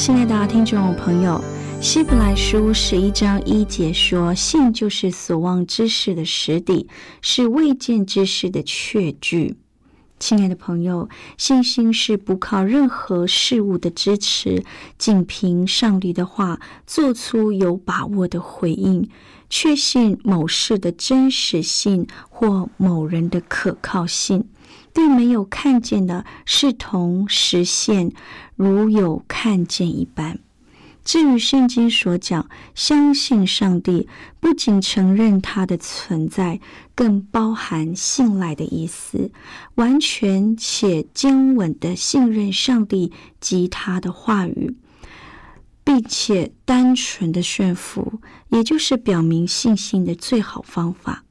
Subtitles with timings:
[0.00, 1.38] 亲爱的听众朋友。
[1.78, 6.88] 希伯来书十一章一节说：“信就是所望之事的实底，
[7.20, 9.56] 是未见之事的确据。”
[10.18, 14.64] 亲爱的朋友，信心是不靠任何事物的支持，
[14.96, 19.06] 仅凭上帝的话做出有把握的回应，
[19.50, 24.46] 确信某事的真实性或某人的可靠性，
[24.92, 28.12] 并没有看见的视同实现，
[28.56, 30.38] 如有看见一般。
[31.02, 34.06] 至于圣经所讲，相信上帝，
[34.38, 36.60] 不仅承认他的存在，
[36.94, 39.32] 更包含信赖的意思，
[39.76, 44.76] 完全且坚稳的信任上帝及他的话语，
[45.82, 51.24] 并且单纯的顺服，也就是表明信心的最好方法。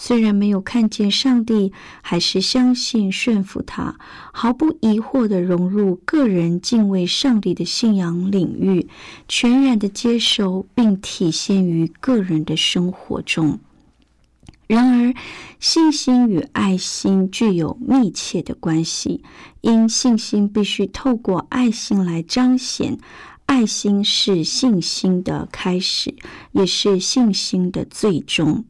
[0.00, 3.98] 虽然没有看见上帝，还是相信顺服他，
[4.32, 8.86] 毫不疑惑的融入个人敬畏上帝的信仰领域，
[9.26, 13.58] 全然的接受并体现于个人的生活中。
[14.68, 15.14] 然而，
[15.58, 19.24] 信心与爱心具有密切的关系，
[19.62, 22.98] 因信心必须透过爱心来彰显，
[23.46, 26.14] 爱心是信心的开始，
[26.52, 28.64] 也是信心的最终。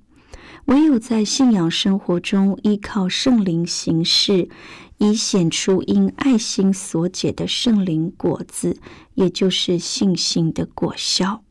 [0.68, 4.50] 唯有在信仰生活中依靠圣灵行事，
[4.98, 8.78] 以显出因爱心所结的圣灵果子，
[9.14, 11.42] 也就是信心的果效。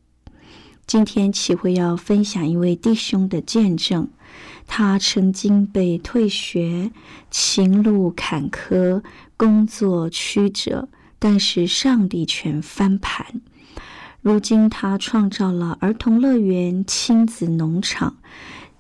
[0.86, 4.08] 今天启会要分享一位弟兄的见证，
[4.68, 6.92] 他曾经被退学、
[7.32, 9.02] 情路坎坷、
[9.36, 13.42] 工作曲折，但是上帝全翻盘。
[14.22, 18.18] 如今他创造了儿童乐园、亲子农场。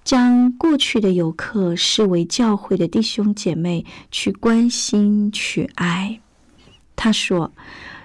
[0.07, 6.22] 将过去的游客视为教会的弟兄姐妹，去关心、去爱。
[6.95, 7.51] 他说：“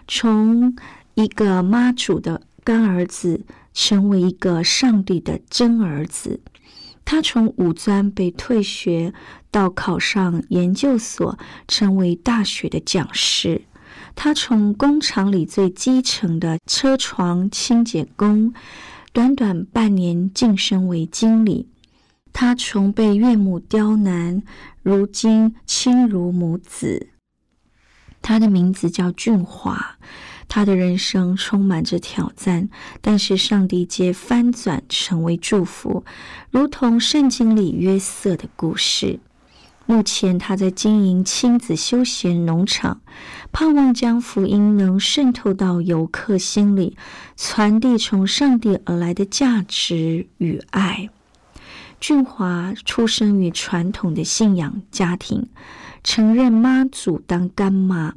[0.08, 0.74] 从
[1.14, 6.40] 一个妈祖的干儿子，成为一个上帝的真儿子。
[7.04, 9.14] 他从五专被退学，
[9.52, 11.38] 到考上研究所，
[11.69, 13.62] 成为大学的讲师。
[14.16, 18.52] 他从工厂里最基层的车床清洁工，
[19.12, 21.69] 短短半年晋升为经理。”
[22.32, 24.43] 他从被岳母刁难，
[24.82, 27.09] 如今亲如母子。
[28.20, 29.98] 他的名字叫俊华，
[30.48, 32.69] 他的人生充满着挑战，
[33.00, 36.04] 但是上帝皆翻转成为祝福，
[36.50, 39.19] 如同圣经里约瑟的故事。
[39.84, 43.00] 目前他在经营亲子休闲农场，
[43.50, 46.97] 盼望将福音能渗透到游客心里，
[47.37, 51.10] 传递从上帝而来的价值与爱。
[52.02, 55.48] 俊华出生于传统的信仰家庭，
[56.02, 58.14] 承认妈祖当干妈。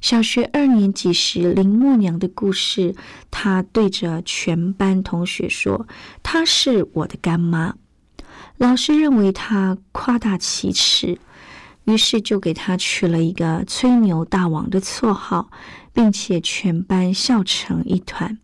[0.00, 2.94] 小学二年级时，林默娘的故事，
[3.32, 5.88] 他对着全班同学说
[6.22, 7.74] ：“她是我的干妈。”
[8.56, 11.18] 老师认为他夸大其词，
[11.86, 15.50] 于是就给他取了一个“吹牛大王”的绰号，
[15.92, 18.38] 并且全班笑成一团。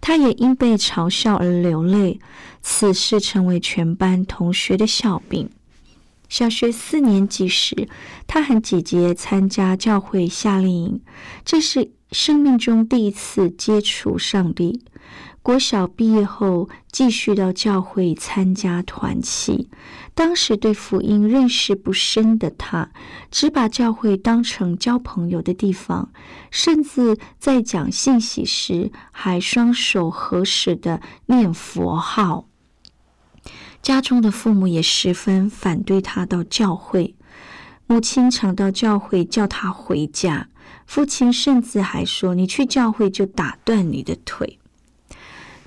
[0.00, 2.18] 他也因被嘲笑而流泪，
[2.62, 5.48] 此事成为全班同学的笑柄。
[6.28, 7.88] 小学四年级时，
[8.26, 11.00] 他和姐姐参加教会夏令营，
[11.44, 14.82] 这是生命中第一次接触上帝。
[15.42, 19.70] 国小毕业后，继续到教会参加团契。
[20.14, 22.90] 当时对福音认识不深的他，
[23.30, 26.12] 只把教会当成交朋友的地方，
[26.50, 32.46] 甚至在讲信息时还双手合十的念佛号。
[33.80, 37.14] 家中的父母也十分反对他到教会。
[37.86, 40.49] 母亲常到教会叫他回家，
[40.90, 44.58] 父亲甚至还说：“你去教会就打断你的腿。”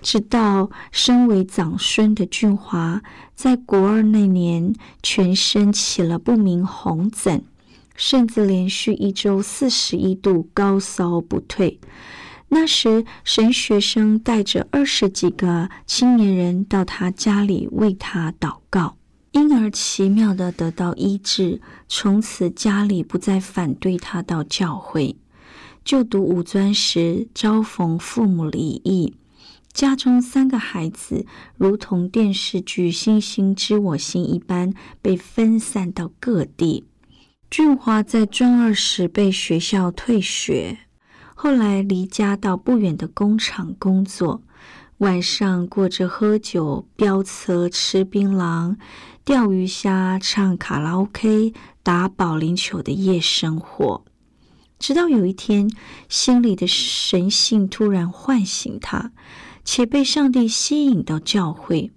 [0.04, 3.02] 直到身为长孙的俊华
[3.34, 7.42] 在国二那年，全身起了不明红疹，
[7.96, 11.80] 甚至连续一周四十一度高烧不退。
[12.50, 18.98] 那时，神学生带着二十几个青年人到他家里为他祷告，
[19.34, 21.62] 因而奇妙的得到医治。
[21.88, 25.16] 从此，家里不再反对他到教会
[25.84, 29.16] 就读五专时，遭逢父母离异，
[29.74, 31.26] 家中三个孩子
[31.58, 36.86] 如同电视剧《星星知我心》一般被分散到各地。
[37.50, 40.78] 俊华在专二时被学校退学。
[41.36, 44.42] 后来离家到不远的工厂工作，
[45.04, 48.78] 晚上过着喝酒、飙车、吃槟榔、
[49.26, 51.54] 钓鱼虾、唱卡拉 OK、
[51.84, 54.06] 打保龄球的夜生活。
[54.80, 55.70] 直到有一天，
[56.08, 59.12] 心里的神性突然唤醒他，
[59.66, 61.92] 且被上帝吸引到教会。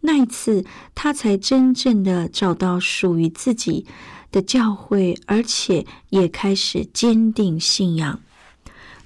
[0.00, 0.64] 那一次，
[0.96, 3.86] 他才真正的找到属于自己
[4.32, 8.18] 的教会，而且也开始坚定信仰。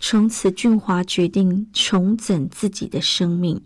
[0.00, 3.60] 从此，俊华决定重整自己的生命，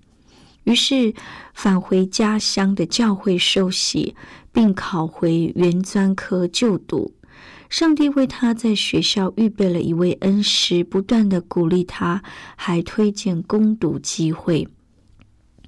[0.64, 1.12] 于是
[1.52, 4.14] 返回家乡的教会受洗，
[4.52, 7.12] 并考回原专科就读。
[7.68, 12.22] 上帝为他在学校预备了一位恩师，不断的鼓励他，
[12.56, 14.66] 还推荐攻读机会。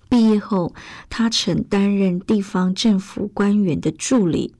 [0.09, 0.75] 毕业后，
[1.11, 4.55] 他曾担任地方政府官员的助理，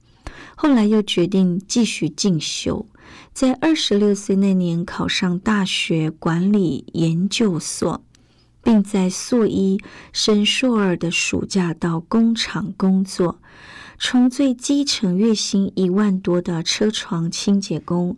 [0.55, 2.85] 后来又决定继续进修。
[3.33, 8.03] 在二十六岁那年，考上大学管理研究所，
[8.61, 9.79] 并在硕一
[10.11, 13.39] 升硕二的暑假到工厂工作，
[13.97, 18.17] 从最基层月薪一万多的车床清洁工，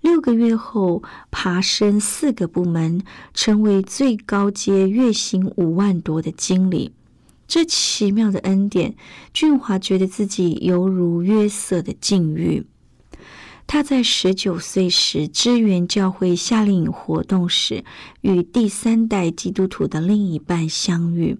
[0.00, 3.02] 六个月后爬升四个部门，
[3.34, 6.92] 成为最高阶月薪五万多的经理。
[7.46, 8.94] 这奇妙的恩典，
[9.34, 12.64] 俊华觉得自己犹如约瑟的境遇。
[13.66, 17.84] 他在十九岁时支援教会夏令营活动时，
[18.20, 21.38] 与第三代基督徒的另一半相遇，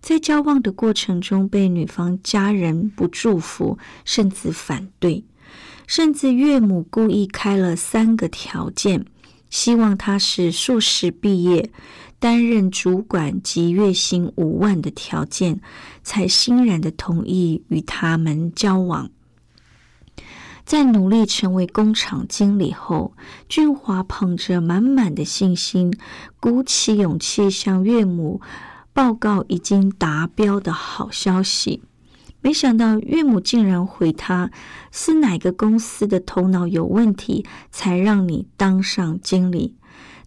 [0.00, 5.24] 在交往的过程中被女方家人不祝福，甚至反对，
[5.88, 9.04] 甚至岳母故意开了三个条件，
[9.50, 11.70] 希望他是硕士毕业、
[12.20, 15.60] 担任主管及月薪五万的条件，
[16.04, 19.10] 才欣然的同意与他们交往。
[20.64, 23.12] 在努力成为工厂经理后，
[23.48, 25.92] 俊华捧着满满的信心，
[26.40, 28.40] 鼓起勇气向岳母
[28.92, 31.82] 报告已经达标的好消息。
[32.40, 34.50] 没想到岳母竟然回他
[34.92, 39.74] ：“是哪个公司的头脑有问题，才让你当上经理？”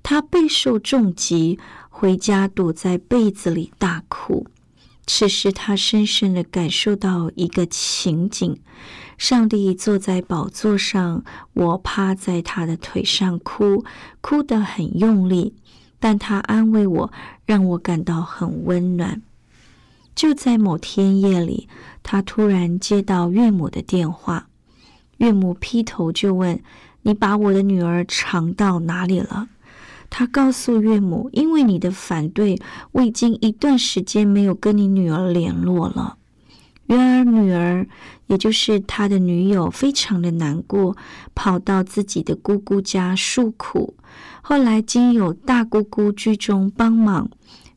[0.02, 4.48] 他备受重击，回家躲在被子里大哭。
[5.08, 8.60] 此时，他深深的感受到一个情景。
[9.18, 11.24] 上帝坐在宝座上，
[11.54, 13.84] 我趴在他的腿上哭，
[14.22, 15.56] 哭得很用力，
[15.98, 17.12] 但他安慰我，
[17.46, 19.24] 让我感到很温暖。
[20.14, 21.68] 就在某天夜里，
[22.04, 24.50] 他突然接到岳母的电话，
[25.18, 26.62] 岳母劈头就问
[27.04, 29.48] ：“你把我的女儿藏到哪里了？”
[30.10, 32.60] 他告诉岳母：“因为你的反对，
[32.92, 36.18] 我已经一段时间没有跟你女儿联络了。”
[36.88, 37.86] 然而，女儿，
[38.28, 40.96] 也就是他的女友，非常的难过，
[41.36, 43.96] 跑到自己的姑姑家诉苦。
[44.42, 47.30] 后来，经有大姑姑居中帮忙，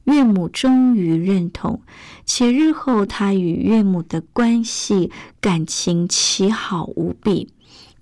[0.04, 1.82] 岳母终于认同，
[2.24, 5.10] 且日后他与岳母的关系
[5.40, 7.52] 感情奇好无比，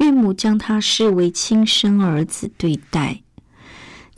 [0.00, 3.22] 岳母将他视为亲生儿子对待。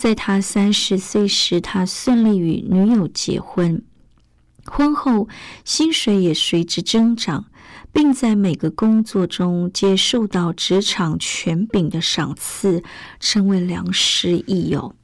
[0.00, 3.82] 在他三十岁时，他顺利与女友结婚。
[4.64, 5.28] 婚后，
[5.62, 7.44] 薪水也随之增长，
[7.92, 12.82] 并在每个工作中接受到职场权柄的赏赐，
[13.18, 14.94] 成为良师益友。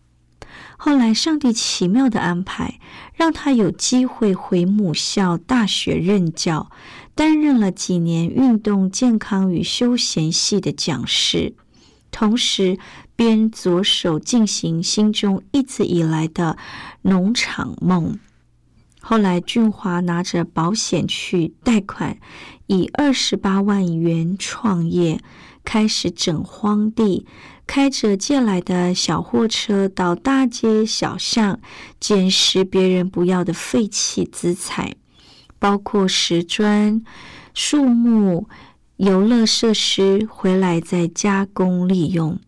[0.78, 2.80] 后来，上帝奇妙的安排，
[3.12, 6.70] 让他有机会回母校大学任教，
[7.14, 11.54] 担任了几年运动健康与休闲系的讲师，
[12.16, 12.78] 同时
[13.14, 16.56] 边着手进行心中一直以来的
[17.02, 18.18] 农场梦。
[19.02, 22.16] 后来，俊华拿着保险去贷款，
[22.68, 25.20] 以二十八万元创业，
[25.62, 27.26] 开始整荒地，
[27.66, 31.60] 开着借来的小货车到大街小巷
[32.00, 34.96] 捡拾别人不要的废弃资产，
[35.58, 37.04] 包括石砖、
[37.52, 38.48] 树木、
[38.96, 42.38] 游乐设施回来再加工利用。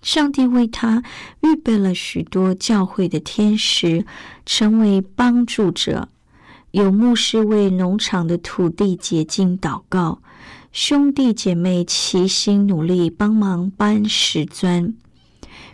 [0.00, 1.02] 上帝为他
[1.42, 4.06] 预备了许多教会的天使，
[4.46, 6.08] 成为帮助者。
[6.70, 10.20] 有牧师为农场的土地洁净祷告，
[10.70, 14.94] 兄弟姐妹齐心努力帮忙搬石砖。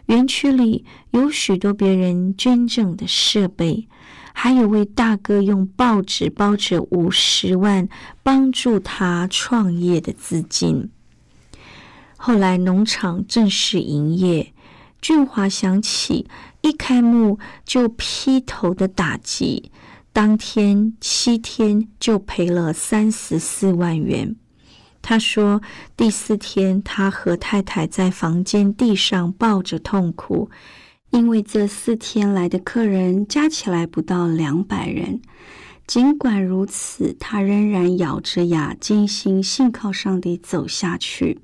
[0.06, 3.86] 园区里有许多别人捐赠的设备，
[4.36, 7.88] 还有位大哥用报纸包着五十万
[8.22, 10.90] 帮助他创业的资金。
[12.16, 14.52] 后来农场正式营业，
[15.00, 16.26] 俊华想起
[16.62, 19.70] 一开幕就劈头的打击，
[20.12, 24.34] 当天七天就赔了三十四万元。
[25.00, 25.60] 他说
[25.96, 30.48] ：“第四天，他和太太在房间地上抱着痛哭，
[31.14, 35.22] 因为这四天来的客人加起来不到两百人。
[35.86, 41.38] 尽管如此，他仍然咬着牙，坚信信靠上帝走下去。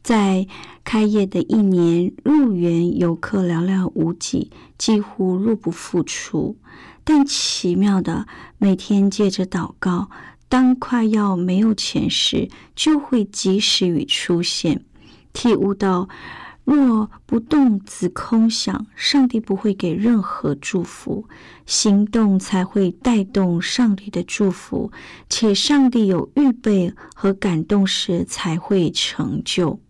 [0.00, 0.46] 在
[0.84, 6.56] 开业的一年，入园游客寥寥无几，几乎入不敷出。
[7.02, 10.08] 但奇妙的，每天借着祷告。”
[10.48, 14.82] 当快要没有钱时，就会及时雨出现，
[15.34, 16.08] 体悟到
[16.70, 21.26] 若不动子空想，上帝不会给任何祝福，
[21.64, 24.92] 行动才会带动上帝的祝福，
[25.30, 29.80] 且上帝有预备和感动时才会成就。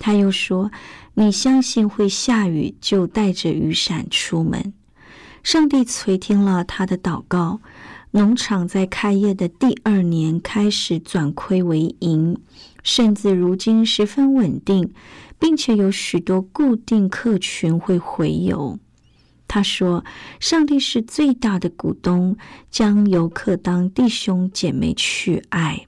[0.00, 0.72] 他又说
[1.14, 4.74] ：“你相信会下雨，就带着雨伞出门。”
[5.44, 7.60] 上帝垂听了他的祷告。
[8.12, 12.38] 农场在开业的第二年开始转亏为盈，
[12.82, 14.92] 甚至如今十分稳定，
[15.38, 18.78] 并且有许多固定客群会回游。
[19.48, 20.04] 他说
[20.40, 22.36] ：“上帝是最大的股东，
[22.70, 25.86] 将游客当弟兄姐妹去爱。”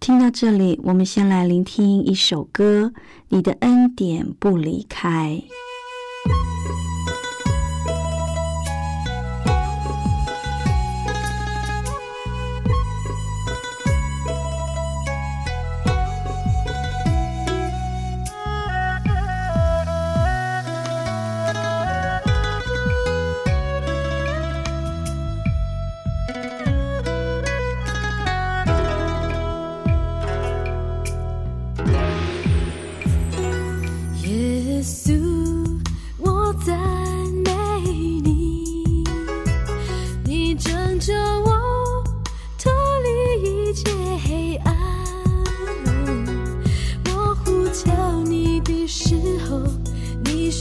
[0.00, 2.92] 听到这里，我们先来聆听一首歌：
[3.28, 5.42] 《你的恩典不离开》。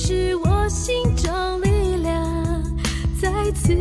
[0.07, 2.63] 是我心中力量
[3.19, 3.73] 再次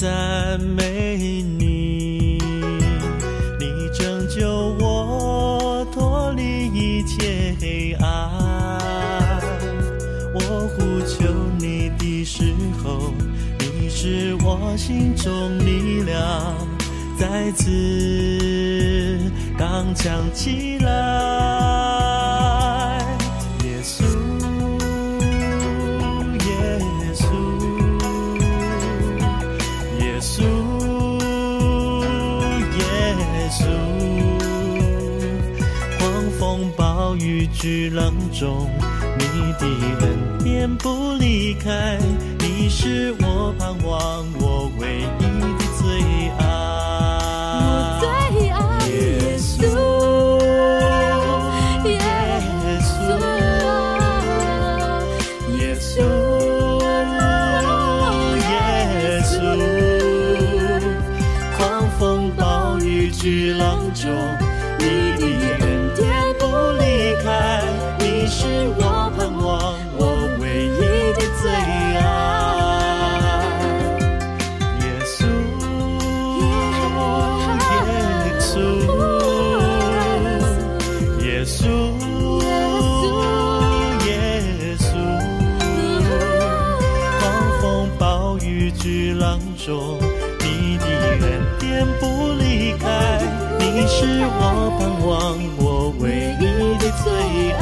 [0.00, 2.38] 赞美你，
[3.58, 4.48] 你拯救
[4.80, 9.38] 我脱离一切黑暗，
[10.32, 10.40] 我
[10.70, 13.12] 呼求你的时候，
[13.58, 16.56] 你是我心中力量，
[17.18, 19.20] 再次
[19.58, 20.79] 刚强起来。
[37.60, 38.70] 巨浪中，
[39.18, 39.66] 你的
[40.00, 41.98] 恩典不离开，
[42.38, 43.99] 你是我盼望，
[94.38, 94.42] 我
[94.78, 95.10] 盼望，
[95.58, 96.04] 我唯
[96.38, 96.42] 一
[96.78, 97.60] 的最爱。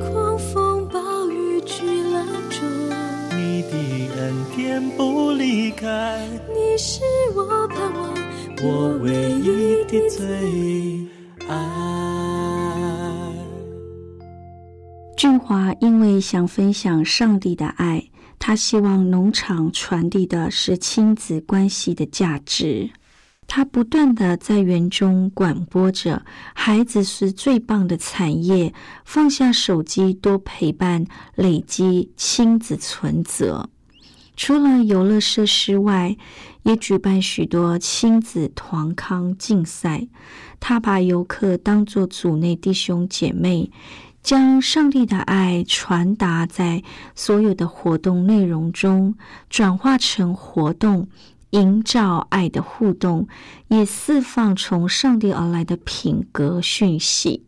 [0.00, 2.58] 狂风暴雨巨浪中，
[3.36, 3.72] 你的
[4.16, 4.20] 恩
[4.56, 4.58] 典
[4.90, 7.02] 不离开，你是
[7.36, 8.14] 我盼望，
[8.62, 10.18] 我唯一的最
[11.46, 11.54] 爱。
[15.16, 18.02] 俊华因为想分享上帝的爱，
[18.38, 22.90] 他希望农场传递的是亲子关系的价值。
[23.52, 28.72] 他不断的在园中广播着：“孩子是最棒的产业，
[29.04, 31.04] 放下手机，多陪伴，
[31.34, 33.68] 累积亲子存折。”
[34.36, 36.16] 除了游乐设施外，
[36.62, 40.06] 也举办许多亲子团康竞赛。
[40.60, 43.72] 他把游客当作组内弟兄姐妹。
[44.22, 46.82] 将上帝的爱传达在
[47.14, 49.14] 所有的活动内容中，
[49.48, 51.08] 转化成活动，
[51.50, 53.28] 营造爱的互动，
[53.68, 57.44] 也释放从上帝而来的品格讯息。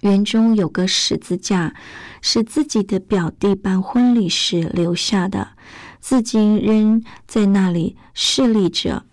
[0.00, 1.74] 园中有个十字架，
[2.20, 5.48] 是自己的表弟办婚礼时留下的，
[6.00, 9.04] 至今仍在那里侍立着。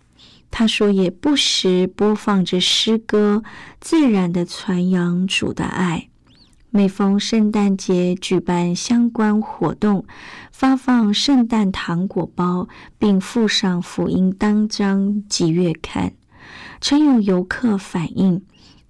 [0.52, 3.42] 他说，也不时播放着诗歌，
[3.80, 6.10] 自然的传扬主的爱。
[6.76, 10.06] 每逢圣诞节，举办相关活动，
[10.52, 16.14] 发放圣诞糖果包，并附上福音单张及月刊。
[16.82, 18.44] 曾有游客反映，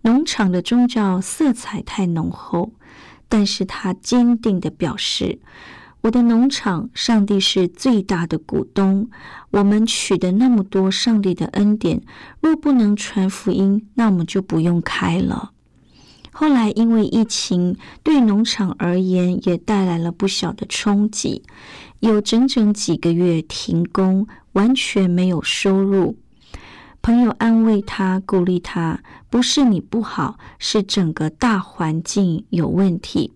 [0.03, 2.71] 农场的宗教色彩太浓厚，
[3.27, 5.39] 但是他坚定的表示
[6.03, 9.09] ：“我的农场，上帝是最大的股东。
[9.51, 12.01] 我们取得那么多上帝的恩典，
[12.39, 15.51] 若不能传福音，那我们就不用开了。”
[16.33, 21.43] 后来，因为疫情对农场而言也带来了不小的冲击，
[21.99, 26.17] 有整整几个月停工，完全没有收入。
[27.03, 33.33] 朋友安慰他，鼓励他：“不是你不好，是整个大环境有问题。”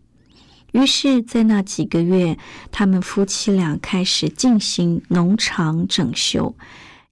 [0.73, 2.37] 于是，在那几个月，
[2.71, 6.55] 他们夫妻俩开始进行农场整修，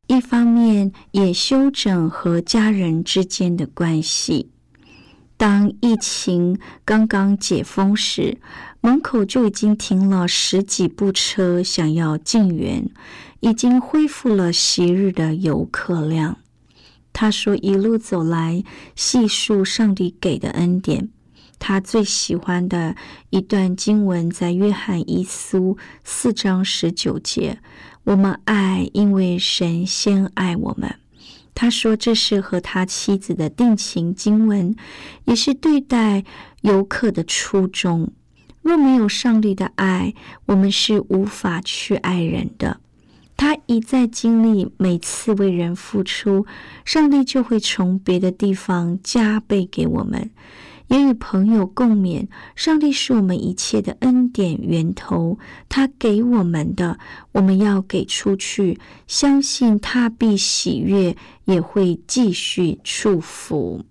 [0.07, 4.49] 一方面也修整和家人之间的关系。
[5.37, 8.37] 当疫情刚刚解封时，
[8.79, 12.89] 门口就已经停了十几部车，想要进园，
[13.41, 16.37] 已经恢复了昔日的游客量。
[17.11, 18.63] 他说：“一路走来，
[18.95, 21.09] 细数上帝给的恩典。
[21.59, 22.95] 他最喜欢的
[23.29, 27.59] 一段经文在约翰一书四章十九节：
[28.03, 30.95] 我们爱，因为神先爱我们。”
[31.55, 34.75] 他说：“这是和他妻子的定情经文，
[35.23, 36.25] 也是对待
[36.61, 38.11] 游客的初衷。
[38.61, 40.13] 若没有上帝的爱，
[40.47, 42.81] 我们是无法去爱人的。
[43.37, 46.45] 他一再经历，每次为人付出，
[46.83, 50.29] 上帝就会从别的地方加倍给我们。”
[50.87, 56.99] 也与朋友共勉：上帝是我们一切的恩典源头，他给我们的，
[57.31, 63.83] 我们要给出去，相信他必喜悦，也会继续祝福。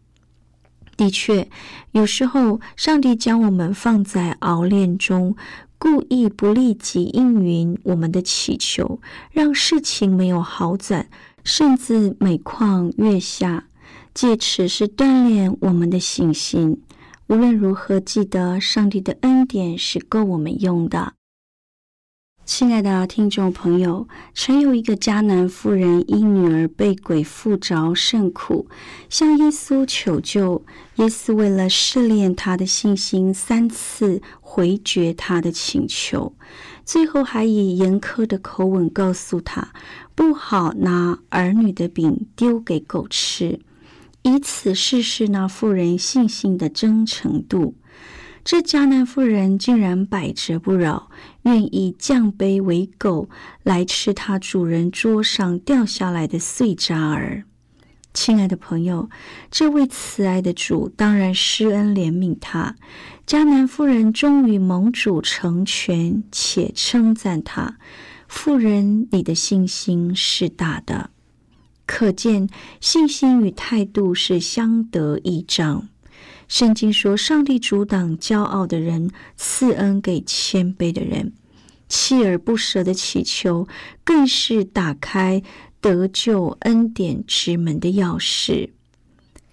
[0.96, 1.48] 的确，
[1.90, 5.34] 有时候上帝将我们放在熬炼中，
[5.76, 9.00] 故意不立即应允我们的祈求，
[9.32, 11.08] 让事情没有好转，
[11.42, 13.64] 甚至每况愈下。
[14.14, 16.80] 借此是锻炼我们的信心。
[17.26, 21.14] 无论如何，记得上帝的恩典是够我们用的。
[22.46, 28.68] 亲爱的听众朋友，曾有一个迦南妇人，因女儿被鬼附着，甚苦，
[29.08, 30.62] 向耶稣求救。
[30.96, 36.34] 耶稣为了试炼他的信心，三次回绝他的请求，
[36.84, 39.72] 最后还以严苛的口吻告诉他，
[40.14, 43.58] 不好拿儿女的饼丢给狗吃。
[44.24, 47.76] 以此试试那妇人信心的真诚度。
[48.42, 51.10] 这迦南妇人竟然百折不挠，
[51.42, 53.28] 愿意降卑为狗
[53.62, 57.44] 来吃他主人桌上掉下来的碎渣儿。
[58.12, 59.08] 亲爱的朋友，
[59.50, 62.76] 这位慈爱的主当然施恩怜悯他。
[63.26, 67.78] 迦南妇人终于蒙主成全，且称赞他
[68.28, 71.10] ：“妇人，你的信心是大的。”
[71.86, 72.48] 可见
[72.80, 75.88] 信心与态度是相得益彰。
[76.46, 81.32] 圣经说：“上帝阻挡骄傲的人，赐恩给谦卑的人。
[81.88, 83.66] 锲而不舍的祈求，
[84.04, 85.42] 更是打开
[85.80, 88.68] 得救恩典之门的钥匙。”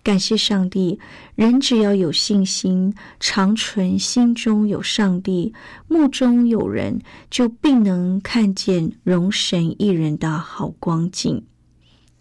[0.04, 1.00] 感谢上帝，
[1.36, 5.54] 人只要有信心，长存心中有上帝，
[5.88, 11.44] 目中有人，就必能看见容神一人的好光景。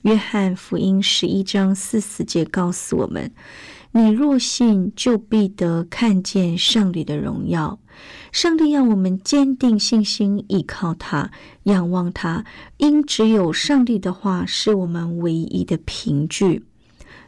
[0.03, 3.31] 约翰福音十一章四四节告诉我们
[3.93, 7.79] ：“你若信，就必得看见上帝的荣耀。”
[8.33, 11.31] 上帝要我们坚定信心，依靠他，
[11.65, 12.47] 仰望他，
[12.79, 16.65] 因只有上帝的话是我们唯一的凭据。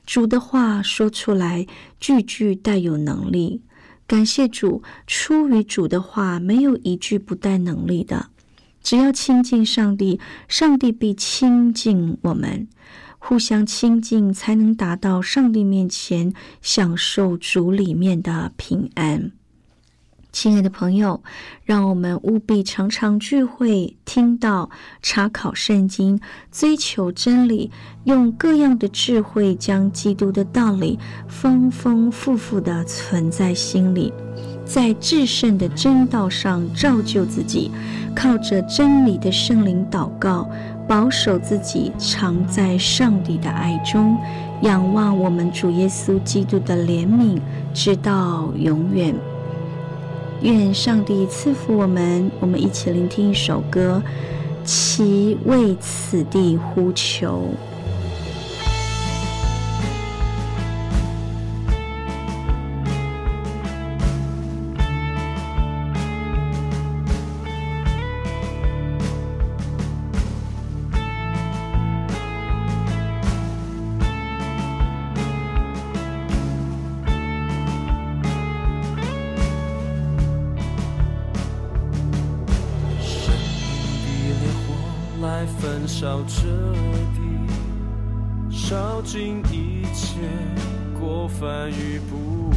[0.06, 1.66] 主的话说出来，
[2.00, 3.60] 句句带有能力。
[4.06, 8.30] 感谢主，出于主的话，没有一句不带能力的。
[8.82, 10.18] 只要亲近上帝，
[10.48, 12.68] 上帝必亲近我们。
[13.18, 19.30] 互相亲近，才能达到上帝面前享受主里面的平安。
[20.32, 21.22] 亲爱的朋友，
[21.64, 24.70] 让我们务必常常聚会、听到、
[25.02, 26.18] 查考圣经、
[26.50, 27.70] 追求真理，
[28.04, 34.10] 用各样的智慧将基督的道理丰丰富富的存在心里，
[34.72, 37.70] 在至圣的真道上造就自己，
[38.16, 40.48] 靠着真理的圣灵祷告，
[40.88, 44.16] 保守自己常在上帝的爱中，
[44.62, 47.38] 仰望我们主耶稣基督的怜悯，
[47.74, 49.14] 直到永远。
[50.40, 54.02] 愿上帝赐福我们，我们一起聆听一首歌，
[54.64, 57.42] 其为此地呼求。
[86.02, 86.48] 烧彻
[87.14, 87.20] 底，
[88.50, 90.18] 烧尽一切
[90.98, 92.50] 过犯与不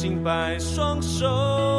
[0.00, 1.69] 高举敬拜双手，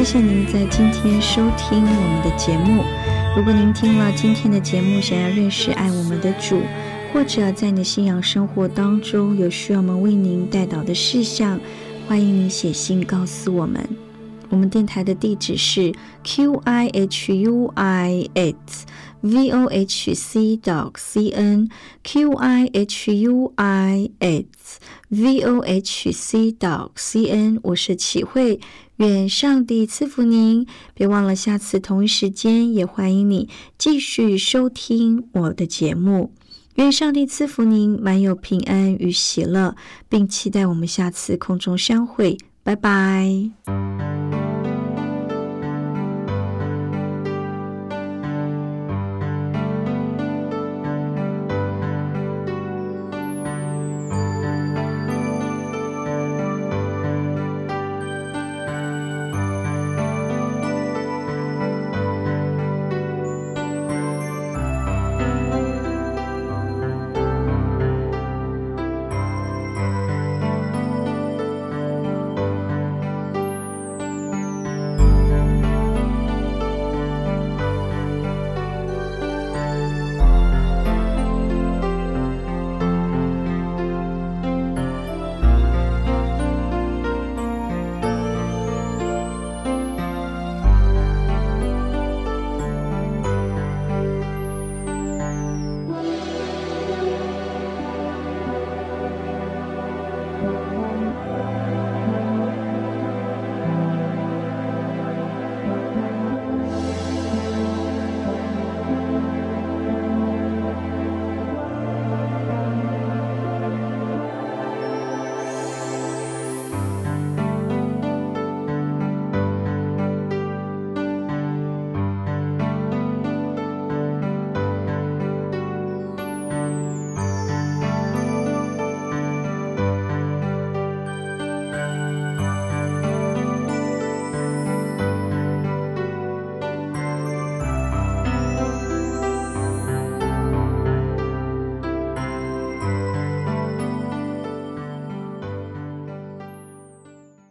[0.00, 2.82] 谢谢您在今天收听我们的节目。
[3.36, 6.62] 如果您听了今天的节目，想要认识爱我们的主，
[7.12, 11.60] 或者在你的信仰生活当中有需要我们为您带导的事项，
[12.08, 13.86] 欢迎你写信告诉我们。
[14.48, 15.92] 我们电台的地址是
[16.24, 18.86] q i h u i s
[19.20, 21.68] v o h c dot c n
[22.02, 27.60] q i h u i s v o h c dot c n。
[27.62, 28.58] 我是启慧，
[29.00, 30.66] 愿上帝赐福您。
[30.92, 36.34] 别忘了下次同一时间，也欢迎你继续收听我的节目。
[36.74, 39.74] 愿上帝赐福您，满有平安与喜乐，
[40.10, 42.36] 并期待我们下次空中相会。
[42.62, 44.19] 拜拜。